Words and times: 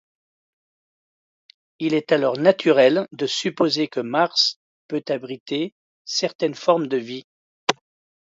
Il 1.77 1.93
est 1.93 2.11
alors 2.11 2.35
naturel 2.39 3.07
de 3.11 3.27
supposer 3.27 3.87
que 3.87 3.99
Mars 3.99 4.59
peut 4.87 5.03
abriter 5.09 5.75
certaines 6.05 6.55
formes 6.55 6.87
de 6.87 6.97
vie. 6.97 7.25